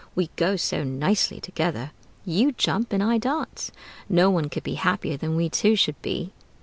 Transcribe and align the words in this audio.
We 0.15 0.31
go 0.35 0.55
so 0.55 0.83
nicely 0.83 1.39
together? 1.39 1.91
You 2.25 2.53
jump 2.53 2.91
and 2.91 3.03
I 3.03 3.19
dance! 3.19 3.71
No 4.09 4.31
one 4.31 4.49
could 4.49 4.63
be 4.63 4.73
happier 4.73 5.15
than 5.15 5.35
we 5.35 5.47
two 5.47 5.75
should 5.75 6.01
be." 6.01 6.33